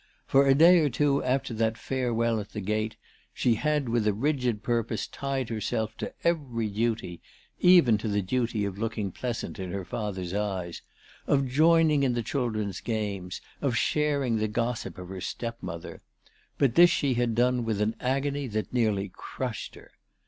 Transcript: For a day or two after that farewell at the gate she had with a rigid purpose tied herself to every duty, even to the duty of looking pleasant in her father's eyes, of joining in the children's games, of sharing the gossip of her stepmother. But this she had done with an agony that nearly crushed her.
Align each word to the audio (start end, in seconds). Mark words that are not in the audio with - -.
For 0.25 0.47
a 0.47 0.55
day 0.55 0.79
or 0.79 0.89
two 0.89 1.23
after 1.23 1.53
that 1.53 1.77
farewell 1.77 2.39
at 2.39 2.53
the 2.53 2.59
gate 2.59 2.95
she 3.35 3.53
had 3.53 3.87
with 3.87 4.07
a 4.07 4.13
rigid 4.15 4.63
purpose 4.63 5.05
tied 5.05 5.49
herself 5.49 5.95
to 5.97 6.11
every 6.23 6.69
duty, 6.69 7.21
even 7.59 7.99
to 7.99 8.07
the 8.07 8.23
duty 8.23 8.65
of 8.65 8.79
looking 8.79 9.11
pleasant 9.11 9.59
in 9.59 9.69
her 9.71 9.85
father's 9.85 10.33
eyes, 10.33 10.81
of 11.27 11.47
joining 11.47 12.01
in 12.01 12.13
the 12.15 12.23
children's 12.23 12.79
games, 12.81 13.41
of 13.61 13.77
sharing 13.77 14.37
the 14.37 14.47
gossip 14.47 14.97
of 14.97 15.09
her 15.09 15.21
stepmother. 15.21 16.01
But 16.57 16.73
this 16.73 16.89
she 16.89 17.13
had 17.13 17.35
done 17.35 17.63
with 17.63 17.79
an 17.79 17.95
agony 17.99 18.47
that 18.47 18.73
nearly 18.73 19.11
crushed 19.13 19.75
her. 19.75 19.91